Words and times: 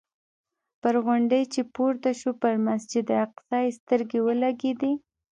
پر 0.81 0.95
غونډۍ 1.05 1.43
چې 1.53 1.61
پورته 1.75 2.09
شو 2.19 2.31
پر 2.41 2.53
مسجد 2.67 3.05
الاقصی 3.11 3.61
یې 3.65 3.75
سترګې 3.79 4.19
ولګېدې. 4.23 4.93